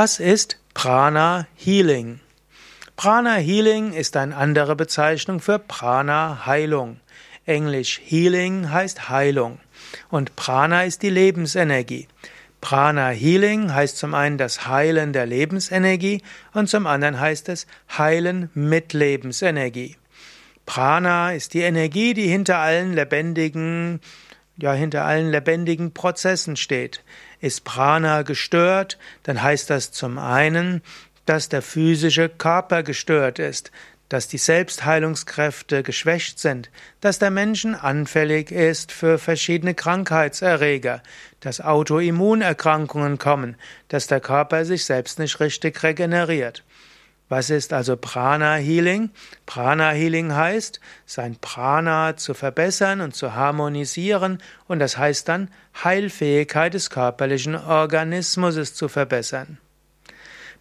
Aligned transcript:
Was 0.00 0.20
ist 0.20 0.58
Prana 0.74 1.48
Healing? 1.56 2.20
Prana 2.94 3.34
Healing 3.34 3.92
ist 3.92 4.16
eine 4.16 4.36
andere 4.36 4.76
Bezeichnung 4.76 5.40
für 5.40 5.58
Prana 5.58 6.46
Heilung. 6.46 7.00
Englisch 7.46 8.00
Healing 8.04 8.70
heißt 8.70 9.08
Heilung 9.08 9.58
und 10.08 10.36
Prana 10.36 10.84
ist 10.84 11.02
die 11.02 11.10
Lebensenergie. 11.10 12.06
Prana 12.60 13.08
Healing 13.08 13.74
heißt 13.74 13.98
zum 13.98 14.14
einen 14.14 14.38
das 14.38 14.68
Heilen 14.68 15.12
der 15.12 15.26
Lebensenergie 15.26 16.22
und 16.54 16.68
zum 16.68 16.86
anderen 16.86 17.18
heißt 17.18 17.48
es 17.48 17.66
Heilen 17.98 18.50
mit 18.54 18.92
Lebensenergie. 18.92 19.96
Prana 20.64 21.32
ist 21.32 21.54
die 21.54 21.62
Energie, 21.62 22.14
die 22.14 22.28
hinter 22.28 22.58
allen 22.58 22.92
lebendigen, 22.92 24.00
ja, 24.58 24.72
hinter 24.72 25.04
allen 25.04 25.30
lebendigen 25.30 25.92
Prozessen 25.92 26.56
steht. 26.56 27.02
Ist 27.40 27.64
Prana 27.64 28.22
gestört, 28.22 28.98
dann 29.22 29.42
heißt 29.42 29.70
das 29.70 29.92
zum 29.92 30.18
einen, 30.18 30.82
dass 31.26 31.48
der 31.48 31.62
physische 31.62 32.28
Körper 32.28 32.82
gestört 32.82 33.38
ist, 33.38 33.70
dass 34.08 34.26
die 34.26 34.38
Selbstheilungskräfte 34.38 35.82
geschwächt 35.82 36.38
sind, 36.38 36.70
dass 37.00 37.18
der 37.18 37.30
Mensch 37.30 37.66
anfällig 37.66 38.50
ist 38.50 38.90
für 38.90 39.18
verschiedene 39.18 39.74
Krankheitserreger, 39.74 41.02
dass 41.40 41.60
Autoimmunerkrankungen 41.60 43.18
kommen, 43.18 43.56
dass 43.88 44.06
der 44.06 44.20
Körper 44.20 44.64
sich 44.64 44.84
selbst 44.86 45.18
nicht 45.18 45.40
richtig 45.40 45.82
regeneriert. 45.82 46.64
Was 47.28 47.50
ist 47.50 47.74
also 47.74 47.96
Prana 47.96 48.54
Healing? 48.54 49.10
Prana 49.44 49.90
Healing 49.90 50.34
heißt, 50.34 50.80
sein 51.04 51.36
Prana 51.40 52.16
zu 52.16 52.32
verbessern 52.32 53.02
und 53.02 53.14
zu 53.14 53.34
harmonisieren 53.34 54.38
und 54.66 54.78
das 54.78 54.96
heißt 54.96 55.28
dann 55.28 55.50
Heilfähigkeit 55.84 56.72
des 56.72 56.88
körperlichen 56.88 57.54
Organismus 57.54 58.74
zu 58.74 58.88
verbessern. 58.88 59.58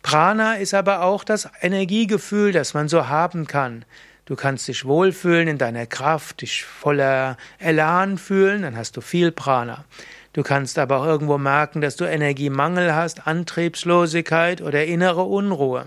Prana 0.01 0.55
ist 0.55 0.73
aber 0.73 1.03
auch 1.03 1.23
das 1.23 1.49
Energiegefühl, 1.61 2.51
das 2.51 2.73
man 2.73 2.89
so 2.89 3.07
haben 3.07 3.47
kann. 3.47 3.85
Du 4.25 4.35
kannst 4.35 4.67
dich 4.67 4.83
wohlfühlen 4.83 5.47
in 5.47 5.57
deiner 5.57 5.85
Kraft, 5.85 6.41
dich 6.41 6.65
voller 6.65 7.37
Elan 7.59 8.17
fühlen, 8.17 8.63
dann 8.63 8.75
hast 8.75 8.97
du 8.97 9.01
viel 9.01 9.31
Prana. 9.31 9.85
Du 10.33 10.43
kannst 10.43 10.77
aber 10.77 10.99
auch 10.99 11.05
irgendwo 11.05 11.37
merken, 11.37 11.79
dass 11.79 11.95
du 11.95 12.03
Energiemangel 12.03 12.93
hast, 12.93 13.25
Antriebslosigkeit 13.25 14.61
oder 14.61 14.85
innere 14.85 15.23
Unruhe. 15.23 15.85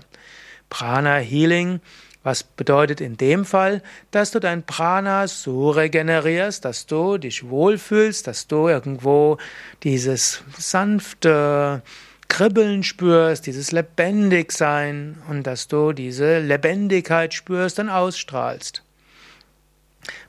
Prana 0.71 1.17
Healing, 1.17 1.81
was 2.23 2.43
bedeutet 2.43 3.01
in 3.01 3.17
dem 3.17 3.45
Fall, 3.45 3.83
dass 4.09 4.31
du 4.31 4.39
dein 4.39 4.63
Prana 4.63 5.27
so 5.27 5.69
regenerierst, 5.69 6.65
dass 6.65 6.87
du 6.87 7.19
dich 7.19 7.47
wohlfühlst, 7.49 8.25
dass 8.25 8.47
du 8.47 8.67
irgendwo 8.67 9.37
dieses 9.83 10.43
sanfte 10.57 11.83
Kribbeln 12.27 12.83
spürst, 12.83 13.45
dieses 13.45 13.71
Lebendigsein 13.71 15.17
und 15.29 15.45
dass 15.45 15.67
du 15.67 15.91
diese 15.91 16.39
Lebendigkeit 16.39 17.33
spürst 17.33 17.77
und 17.79 17.89
ausstrahlst. 17.89 18.83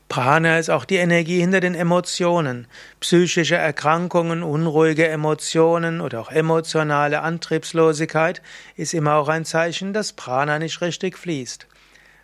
Prana 0.09 0.59
ist 0.59 0.69
auch 0.69 0.85
die 0.85 0.97
Energie 0.97 1.39
hinter 1.39 1.59
den 1.59 1.75
Emotionen. 1.75 2.67
Psychische 2.99 3.55
Erkrankungen, 3.55 4.43
unruhige 4.43 5.07
Emotionen 5.07 6.01
oder 6.01 6.21
auch 6.21 6.31
emotionale 6.31 7.21
Antriebslosigkeit 7.21 8.41
ist 8.75 8.93
immer 8.93 9.15
auch 9.15 9.27
ein 9.27 9.45
Zeichen, 9.45 9.93
dass 9.93 10.13
Prana 10.13 10.59
nicht 10.59 10.81
richtig 10.81 11.17
fließt. 11.17 11.67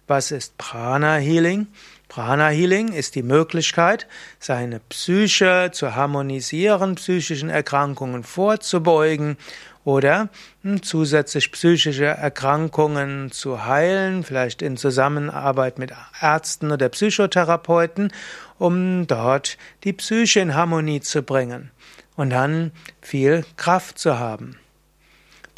Was 0.08 0.32
ist 0.32 0.58
Prana 0.58 1.16
Healing? 1.16 1.68
Prana 2.10 2.50
Healing 2.50 2.92
ist 2.92 3.14
die 3.14 3.22
Möglichkeit, 3.22 4.08
seine 4.40 4.80
Psyche 4.90 5.70
zu 5.72 5.96
harmonisieren, 5.96 6.96
psychischen 6.96 7.50
Erkrankungen 7.50 8.24
vorzubeugen 8.24 9.38
oder 9.86 10.30
hm, 10.64 10.82
zusätzlich 10.82 11.52
psychische 11.52 12.06
Erkrankungen 12.06 13.32
zu 13.32 13.66
heilen, 13.66 14.24
vielleicht 14.24 14.64
in 14.64 14.76
Zusammenarbeit 14.76 15.78
mit 15.78 15.94
Ärzten 16.20 16.72
oder 16.72 16.90
Psychotherapeuten, 16.90 18.12
um 18.58 19.06
dort 19.06 19.60
die 19.84 19.94
Psyche 19.94 20.40
in 20.40 20.56
Harmonie 20.56 21.02
zu 21.02 21.22
bringen 21.22 21.70
und 22.16 22.32
dann 22.32 22.72
viel 23.02 23.46
Kraft 23.56 24.00
zu 24.00 24.18
haben. 24.18 24.58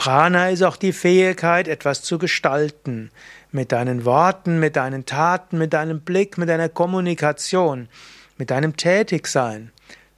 Prana 0.02 0.50
ist 0.50 0.64
auch 0.64 0.78
die 0.78 0.94
Fähigkeit, 0.94 1.68
etwas 1.68 2.02
zu 2.02 2.18
gestalten. 2.18 3.12
Mit 3.52 3.72
deinen 3.72 4.04
Worten, 4.04 4.60
mit 4.60 4.76
deinen 4.76 5.06
Taten, 5.06 5.60
mit 5.60 5.74
deinem 5.74 6.02
Blick, 6.02 6.40
mit 6.40 6.50
deiner 6.50 6.70
Kommunikation, 6.70 7.88
mit 8.36 8.50
deinem 8.50 8.76
Tätigsein. 8.78 9.72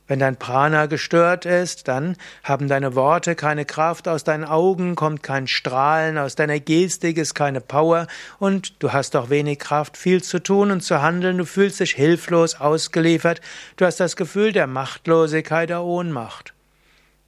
Wenn 0.08 0.20
dein 0.20 0.38
Prana 0.38 0.86
gestört 0.86 1.46
ist, 1.46 1.90
dann 1.90 2.16
haben 2.46 2.70
deine 2.70 2.96
Worte 2.96 3.36
keine 3.36 3.66
Kraft, 3.66 4.08
aus 4.08 4.24
deinen 4.24 4.46
Augen 4.46 4.96
kommt 4.96 5.22
kein 5.22 5.48
Strahlen, 5.48 6.18
aus 6.18 6.36
deiner 6.36 6.62
Gestik 6.62 7.18
ist 7.18 7.34
keine 7.34 7.60
Power 7.60 8.08
und 8.40 8.82
du 8.82 8.94
hast 8.94 9.18
auch 9.18 9.30
wenig 9.30 9.60
Kraft, 9.60 9.98
viel 9.98 10.24
zu 10.24 10.42
tun 10.42 10.72
und 10.72 10.80
zu 10.80 11.02
handeln, 11.02 11.40
du 11.40 11.46
fühlst 11.46 11.82
dich 11.82 11.92
hilflos 11.92 12.56
ausgeliefert, 12.56 13.42
du 13.76 13.84
hast 13.86 14.00
das 14.00 14.16
Gefühl 14.16 14.54
der 14.54 14.68
Machtlosigkeit, 14.68 15.70
der 15.70 15.84
Ohnmacht. 15.84 16.54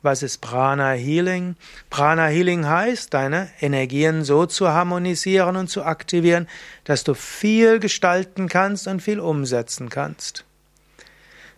Was 0.05 0.21
ist 0.21 0.37
Prana 0.39 0.91
Healing? 0.91 1.55
Prana 1.89 2.27
Healing 2.27 2.67
heißt, 2.67 3.11
deine 3.11 3.49
Energien 3.59 4.23
so 4.23 4.45
zu 4.45 4.69
harmonisieren 4.69 5.55
und 5.55 5.67
zu 5.67 5.83
aktivieren, 5.83 6.47
dass 6.83 7.03
du 7.03 7.15
viel 7.15 7.79
gestalten 7.79 8.47
kannst 8.47 8.87
und 8.87 9.01
viel 9.01 9.19
umsetzen 9.19 9.89
kannst. 9.89 10.45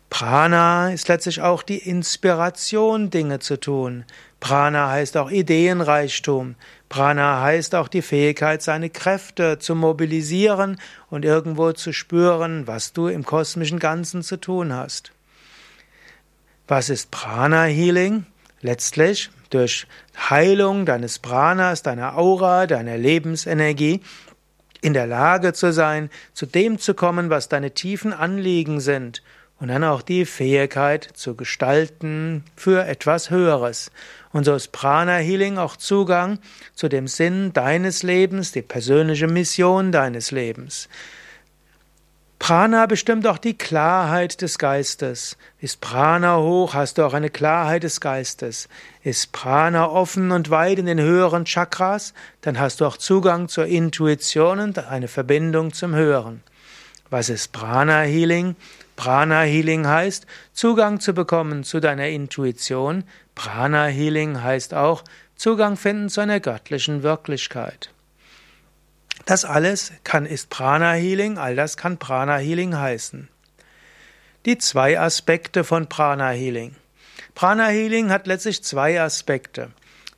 Prana 0.09 0.93
ist 0.93 1.09
letztlich 1.09 1.41
auch 1.41 1.61
die 1.61 1.79
Inspiration, 1.79 3.09
Dinge 3.09 3.39
zu 3.39 3.59
tun. 3.59 4.05
Prana 4.39 4.91
heißt 4.91 5.17
auch 5.17 5.29
Ideenreichtum. 5.29 6.55
Prana 6.87 7.41
heißt 7.41 7.75
auch 7.75 7.89
die 7.89 8.01
Fähigkeit, 8.01 8.61
seine 8.61 8.89
Kräfte 8.89 9.59
zu 9.59 9.75
mobilisieren 9.75 10.79
und 11.09 11.25
irgendwo 11.25 11.73
zu 11.73 11.91
spüren, 11.91 12.65
was 12.65 12.93
du 12.93 13.07
im 13.07 13.25
kosmischen 13.25 13.79
Ganzen 13.79 14.23
zu 14.23 14.37
tun 14.37 14.71
hast. 14.71 15.11
Was 16.69 16.89
ist 16.89 17.11
Prana 17.11 17.65
Healing? 17.65 18.25
Letztlich 18.61 19.29
durch 19.49 19.87
Heilung 20.29 20.85
deines 20.85 21.19
Pranas, 21.19 21.83
deiner 21.83 22.17
Aura, 22.17 22.67
deiner 22.67 22.97
Lebensenergie 22.97 24.01
in 24.81 24.93
der 24.93 25.07
Lage 25.07 25.53
zu 25.53 25.73
sein, 25.73 26.09
zu 26.33 26.45
dem 26.45 26.79
zu 26.79 26.93
kommen, 26.93 27.29
was 27.29 27.49
deine 27.49 27.71
tiefen 27.71 28.13
Anliegen 28.13 28.79
sind 28.79 29.23
und 29.59 29.69
dann 29.69 29.83
auch 29.83 30.01
die 30.01 30.25
Fähigkeit 30.25 31.03
zu 31.13 31.35
gestalten 31.35 32.43
für 32.55 32.85
etwas 32.85 33.29
Höheres. 33.29 33.91
Und 34.31 34.43
so 34.43 34.53
ist 34.53 34.71
Prana 34.71 35.17
Healing 35.17 35.57
auch 35.57 35.77
Zugang 35.77 36.39
zu 36.75 36.89
dem 36.89 37.07
Sinn 37.07 37.53
deines 37.53 38.03
Lebens, 38.03 38.51
die 38.51 38.61
persönliche 38.61 39.27
Mission 39.27 39.91
deines 39.91 40.31
Lebens. 40.31 40.89
Prana 42.39 42.85
bestimmt 42.85 43.25
auch 43.27 43.39
die 43.39 43.57
Klarheit 43.57 44.41
des 44.41 44.57
Geistes. 44.57 45.37
Ist 45.59 45.81
Prana 45.81 46.37
hoch, 46.37 46.75
hast 46.75 46.97
du 46.97 47.03
auch 47.03 47.13
eine 47.13 47.29
Klarheit 47.29 47.83
des 47.83 47.99
Geistes. 47.99 48.69
Ist 49.03 49.31
Prana 49.31 49.89
offen 49.89 50.31
und 50.31 50.49
weit 50.49 50.79
in 50.79 50.85
den 50.85 50.99
höheren 50.99 51.45
Chakras, 51.45 52.13
dann 52.41 52.59
hast 52.59 52.79
du 52.79 52.85
auch 52.85 52.97
Zugang 52.97 53.49
zur 53.49 53.65
Intuition 53.65 54.59
und 54.59 54.79
eine 54.79 55.07
Verbindung 55.07 55.73
zum 55.73 55.95
Höheren. 55.95 56.43
Was 57.09 57.29
ist 57.29 57.51
Prana 57.51 58.01
Healing? 58.01 58.55
Prana 58.95 59.41
Healing 59.41 59.87
heißt, 59.87 60.25
Zugang 60.53 60.99
zu 60.99 61.13
bekommen 61.13 61.63
zu 61.63 61.79
deiner 61.79 62.07
Intuition. 62.07 63.03
Prana 63.35 63.85
Healing 63.85 64.41
heißt 64.41 64.73
auch, 64.73 65.03
Zugang 65.35 65.75
finden 65.75 66.09
zu 66.09 66.21
einer 66.21 66.39
göttlichen 66.39 67.03
Wirklichkeit. 67.03 67.91
Das 69.25 69.45
alles 69.45 69.91
kann, 70.03 70.25
ist 70.25 70.49
Prana 70.49 70.93
Healing, 70.93 71.37
all 71.37 71.55
das 71.55 71.77
kann 71.77 71.97
Prana 71.97 72.37
Healing 72.37 72.77
heißen. 72.77 73.27
Die 74.45 74.57
zwei 74.57 74.99
Aspekte 74.99 75.63
von 75.63 75.89
Prana 75.89 76.29
Healing. 76.29 76.75
Prana 77.35 77.67
Healing 77.67 78.09
hat 78.09 78.27
letztlich 78.27 78.63
zwei 78.63 79.01
Aspekte. 79.01 79.71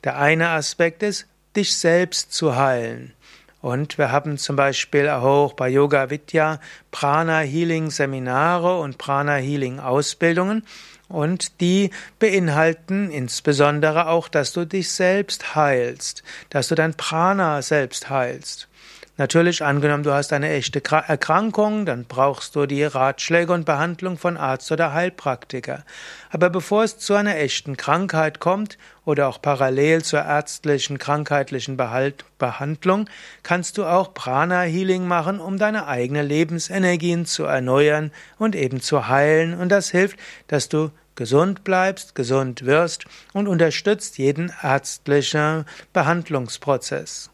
Der 0.04 0.18
eine 0.18 0.50
Aspekt 0.50 1.04
ist, 1.04 1.26
dich 1.56 1.76
selbst 1.76 2.32
zu 2.32 2.56
heilen. 2.56 3.14
Und 3.62 3.98
wir 3.98 4.12
haben 4.12 4.38
zum 4.38 4.56
Beispiel 4.56 5.10
auch 5.10 5.52
bei 5.52 5.68
Yoga 5.68 6.10
Vidya 6.10 6.62
Prana 6.92 7.40
Healing 7.40 7.90
Seminare 7.92 8.80
und 8.80 8.98
Prana 8.98 9.36
Healing 9.36 9.80
Ausbildungen. 9.80 10.64
Und 11.10 11.60
die 11.60 11.90
beinhalten 12.20 13.12
insbesondere 13.12 14.08
auch, 14.08 14.30
dass 14.30 14.54
du 14.54 14.66
dich 14.66 14.92
selbst 14.92 15.56
heilst, 15.56 16.24
dass 16.50 16.70
du 16.70 16.76
dein 16.76 16.94
Prana 16.94 17.62
selbst 17.62 18.10
heilst. 18.10 18.69
Natürlich, 19.20 19.66
angenommen, 19.66 20.04
du 20.04 20.14
hast 20.14 20.32
eine 20.32 20.50
echte 20.50 20.82
Erkrankung, 20.82 21.86
dann 21.86 22.06
brauchst 22.06 22.56
du 22.56 22.66
die 22.66 22.86
Ratschläge 22.86 23.52
und 23.52 23.66
Behandlung 23.66 24.18
von 24.18 24.38
Arzt 24.38 24.72
oder 24.72 24.94
Heilpraktiker. 24.94 25.84
Aber 26.30 26.50
bevor 26.50 26.86
es 26.86 27.00
zu 27.00 27.16
einer 27.16 27.36
echten 27.36 27.76
Krankheit 27.76 28.40
kommt 28.40 28.78
oder 29.04 29.28
auch 29.28 29.42
parallel 29.42 30.04
zur 30.04 30.22
ärztlichen 30.22 31.00
krankheitlichen 31.00 31.76
Behandlung, 31.76 33.10
kannst 33.44 33.78
du 33.78 33.84
auch 33.84 34.14
Prana 34.14 34.62
Healing 34.62 35.06
machen, 35.06 35.42
um 35.42 35.58
deine 35.58 35.88
eigene 35.88 36.22
Lebensenergien 36.22 37.26
zu 37.26 37.44
erneuern 37.44 38.12
und 38.38 38.56
eben 38.56 38.80
zu 38.80 39.10
heilen. 39.10 39.54
Und 39.54 39.68
das 39.68 39.90
hilft, 39.90 40.18
dass 40.48 40.70
du 40.70 40.92
gesund 41.16 41.66
bleibst, 41.66 42.16
gesund 42.16 42.66
wirst 42.66 43.04
und 43.34 43.50
unterstützt 43.50 44.18
jeden 44.18 44.50
ärztlichen 44.64 45.66
Behandlungsprozess. 45.92 47.32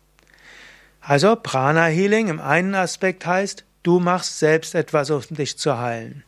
Also 1.07 1.35
Prana 1.35 1.85
Healing 1.85 2.29
im 2.29 2.39
einen 2.39 2.73
Aspekt 2.73 3.27
heißt, 3.27 3.63
du 3.83 3.99
machst 3.99 4.39
selbst 4.39 4.73
etwas, 4.73 5.11
um 5.11 5.21
dich 5.29 5.55
zu 5.55 5.77
heilen. 5.77 6.23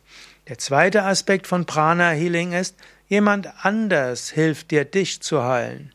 Der 0.46 0.58
zweite 0.58 1.02
Aspekt 1.02 1.48
von 1.48 1.66
Prana 1.66 2.10
Healing 2.10 2.52
ist, 2.52 2.76
jemand 3.08 3.48
anders 3.64 4.30
hilft 4.30 4.70
dir, 4.70 4.84
dich 4.84 5.20
zu 5.20 5.42
heilen. 5.42 5.92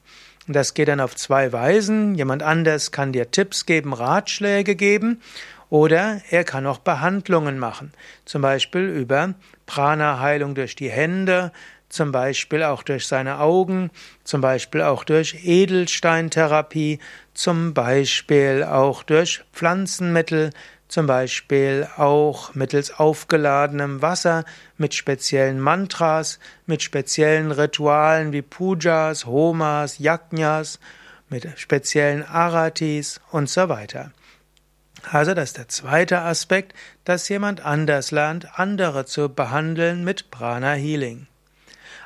Und 0.49 0.55
das 0.57 0.73
geht 0.73 0.89
dann 0.89 0.99
auf 0.99 1.15
zwei 1.15 1.53
Weisen. 1.53 2.15
Jemand 2.15 2.43
anders 2.43 2.91
kann 2.91 3.13
dir 3.13 3.31
Tipps 3.31 3.65
geben, 3.65 3.93
Ratschläge 3.93 4.75
geben 4.75 5.21
oder 5.69 6.21
er 6.29 6.43
kann 6.43 6.67
auch 6.67 6.79
Behandlungen 6.79 7.59
machen. 7.59 7.93
Zum 8.25 8.41
Beispiel 8.41 8.81
über 8.81 9.33
Prana-Heilung 9.65 10.55
durch 10.55 10.75
die 10.75 10.91
Hände, 10.91 11.53
zum 11.93 12.11
Beispiel 12.11 12.63
auch 12.63 12.83
durch 12.83 13.07
seine 13.07 13.39
Augen, 13.39 13.91
zum 14.23 14.41
Beispiel 14.41 14.81
auch 14.81 15.03
durch 15.03 15.45
Edelsteintherapie, 15.45 16.99
zum 17.33 17.73
Beispiel 17.73 18.63
auch 18.63 19.03
durch 19.03 19.43
Pflanzenmittel, 19.53 20.49
zum 20.87 21.07
Beispiel 21.07 21.87
auch 21.97 22.53
mittels 22.55 22.99
aufgeladenem 22.99 24.01
Wasser, 24.01 24.43
mit 24.77 24.93
speziellen 24.93 25.59
Mantras, 25.59 26.39
mit 26.65 26.83
speziellen 26.83 27.51
Ritualen 27.51 28.31
wie 28.31 28.41
Pujas, 28.41 29.25
Homas, 29.25 29.99
Yajnas, 29.99 30.79
mit 31.29 31.47
speziellen 31.57 32.23
Aratis 32.23 33.21
und 33.31 33.49
so 33.49 33.69
weiter. 33.69 34.11
Also 35.11 35.33
das 35.33 35.49
ist 35.49 35.57
der 35.57 35.67
zweite 35.67 36.21
Aspekt, 36.21 36.73
dass 37.03 37.27
jemand 37.27 37.65
anders 37.65 38.11
lernt, 38.11 38.57
andere 38.57 39.05
zu 39.05 39.29
behandeln 39.29 40.03
mit 40.03 40.31
Prana 40.31 40.73
Healing. 40.73 41.27